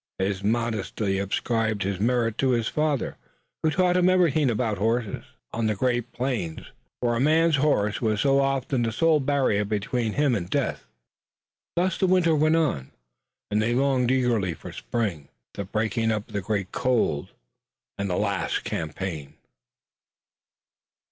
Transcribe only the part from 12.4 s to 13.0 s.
on,